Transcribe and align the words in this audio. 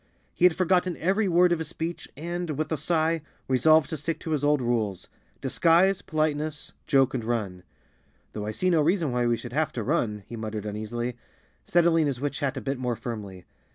He 0.33 0.45
had 0.45 0.55
forgotten 0.55 0.97
every 0.97 1.27
word 1.27 1.51
of 1.51 1.59
his 1.59 1.67
speech 1.67 2.09
and, 2.17 2.57
with 2.57 2.71
a 2.71 2.75
sigh, 2.77 3.21
resolved 3.47 3.87
to 3.91 3.97
stick 3.97 4.17
to 4.21 4.31
his 4.31 4.43
old 4.43 4.59
rules—disguise, 4.59 6.01
politeness, 6.01 6.73
joke 6.87 7.13
and 7.13 7.23
run. 7.23 7.61
"Though 8.33 8.47
I 8.47 8.51
see 8.51 8.71
no 8.71 8.81
reason 8.81 9.11
why 9.11 9.27
we 9.27 9.37
should 9.37 9.53
have 9.53 9.71
to 9.73 9.83
run," 9.83 10.23
he 10.25 10.35
muttered 10.35 10.65
uneasily, 10.65 11.17
settling 11.65 12.07
his 12.07 12.19
witch 12.19 12.39
hat 12.39 12.57
a 12.57 12.61
bit 12.61 12.79
more 12.79 12.95
firmly. 12.95 13.45